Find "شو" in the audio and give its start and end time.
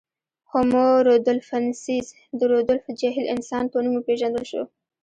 4.51-4.63